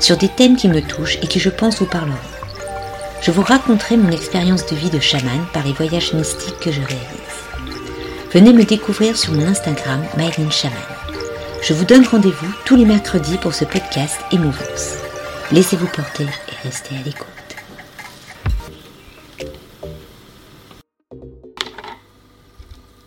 [0.00, 2.16] sur des thèmes qui me touchent et qui je pense vous parleront.
[3.22, 6.80] Je vous raconterai mon expérience de vie de chaman par les voyages mystiques que je
[6.80, 7.30] réalise.
[8.32, 10.50] Venez me découvrir sur mon Instagram Myline.
[11.62, 14.94] Je vous donne rendez-vous tous les mercredis pour ce podcast Émouvance.
[15.52, 17.26] Laissez-vous porter et restez à l'écoute.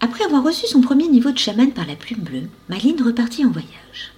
[0.00, 3.50] Après avoir reçu son premier niveau de chaman par la plume bleue, Myline repartit en
[3.50, 4.12] voyage.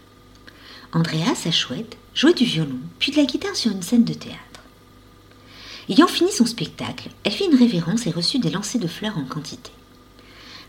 [0.94, 4.60] Andrea, sa chouette, jouait du violon, puis de la guitare sur une scène de théâtre.
[5.88, 9.24] Ayant fini son spectacle, elle fit une révérence et reçut des lancers de fleurs en
[9.24, 9.70] quantité.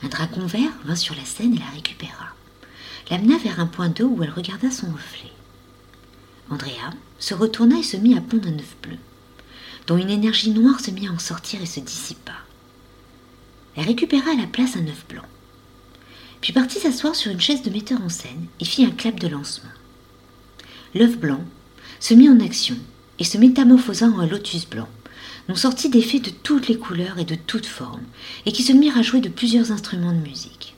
[0.01, 2.27] Un dragon vert vint sur la scène et la récupéra,
[3.11, 5.31] l'amena vers un point d'eau où elle regarda son reflet.
[6.49, 8.97] Andrea se retourna et se mit à pondre un œuf bleu,
[9.87, 12.33] dont une énergie noire se mit à en sortir et se dissipa.
[13.75, 15.25] Elle récupéra à la place un œuf blanc,
[16.39, 19.27] puis partit s'asseoir sur une chaise de metteur en scène et fit un clap de
[19.27, 19.69] lancement
[20.95, 21.41] l'œuf blanc
[21.99, 22.77] se mit en action
[23.19, 24.89] et se métamorphosa en un lotus blanc,
[25.47, 28.03] dont sortit des fées de toutes les couleurs et de toutes formes,
[28.45, 30.75] et qui se mirent à jouer de plusieurs instruments de musique.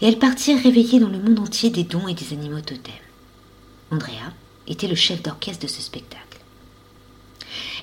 [0.00, 2.92] Et elles partirent réveiller dans le monde entier des dons et des animaux totems.
[3.90, 4.32] Andrea
[4.66, 6.40] était le chef d'orchestre de ce spectacle.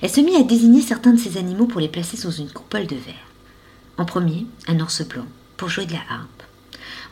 [0.02, 2.86] Elle se mit à désigner certains de ces animaux pour les placer sous une coupole
[2.86, 3.14] de verre.
[3.96, 5.26] En premier, un ours blanc
[5.56, 6.42] pour jouer de la harpe.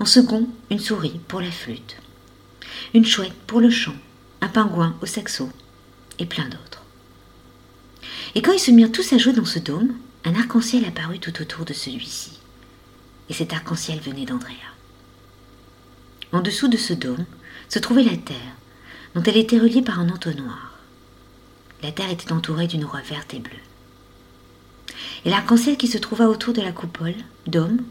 [0.01, 1.97] En second, une souris pour la flûte
[2.95, 3.95] une chouette pour le chant,
[4.41, 5.51] un pingouin au saxo,
[6.19, 6.83] et plein d'autres.
[8.35, 11.41] Et quand ils se mirent tous à jouer dans ce dôme, un arc-en-ciel apparut tout
[11.41, 12.39] autour de celui-ci.
[13.29, 14.53] Et cet arc-en-ciel venait d'Andrea.
[16.33, 17.25] En dessous de ce dôme
[17.69, 18.57] se trouvait la terre,
[19.15, 20.79] dont elle était reliée par un entonnoir.
[21.83, 23.53] La terre était entourée d'une roi verte et bleue.
[25.25, 27.15] Et l'arc-en-ciel qui se trouva autour de la coupole,
[27.47, 27.83] dôme,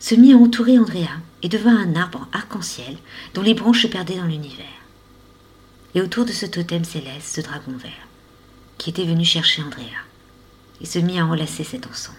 [0.00, 1.08] se mit à entourer Andrea
[1.42, 2.96] et devint un arbre arc-en-ciel
[3.32, 4.66] dont les branches se perdaient dans l'univers.
[5.94, 8.08] Et autour de ce totem céleste, ce dragon vert,
[8.78, 10.04] qui était venu chercher Andrea,
[10.80, 12.18] et se mit à enlacer cet ensemble.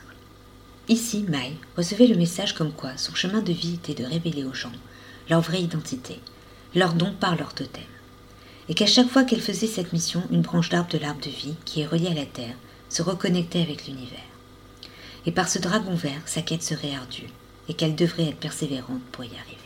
[0.88, 4.54] Ici, Mai recevait le message comme quoi son chemin de vie était de révéler aux
[4.54, 4.72] gens
[5.30, 6.20] leur vraie identité,
[6.76, 7.84] leur don par leur totem,
[8.70, 11.56] et qu'à chaque fois qu'elle faisait cette mission, une branche d'arbre de l'arbre de vie,
[11.66, 12.56] qui est reliée à la terre,
[12.90, 14.20] se reconnectait avec l'univers.
[15.26, 17.30] Et par ce dragon vert, sa quête serait ardue,
[17.68, 19.58] et qu'elle devrait être persévérante pour y arriver.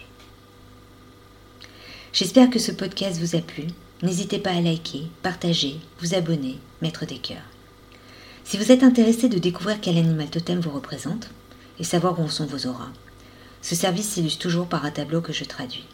[2.14, 3.68] J'espère que ce podcast vous a plu.
[4.02, 7.38] N'hésitez pas à liker, partager, vous abonner, mettre des cœurs.
[8.44, 11.30] Si vous êtes intéressé de découvrir quel animal totem vous représente
[11.78, 12.92] et savoir où sont vos auras,
[13.62, 15.86] ce service s'illustre toujours par un tableau que je traduis.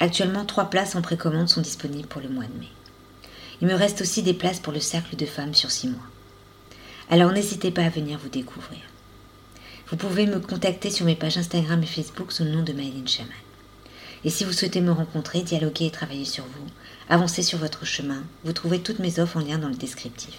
[0.00, 2.68] Actuellement, trois places en précommande sont disponibles pour le mois de mai.
[3.60, 6.02] Il me reste aussi des places pour le cercle de femmes sur six mois.
[7.12, 8.80] Alors n'hésitez pas à venir vous découvrir.
[9.88, 13.06] Vous pouvez me contacter sur mes pages Instagram et Facebook sous le nom de Maëline
[13.06, 13.34] Chaman.
[14.24, 16.66] Et si vous souhaitez me rencontrer, dialoguer et travailler sur vous,
[17.10, 20.38] avancer sur votre chemin, vous trouvez toutes mes offres en lien dans le descriptif.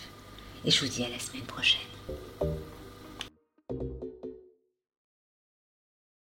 [0.65, 1.79] Et je vous dis à la semaine prochaine.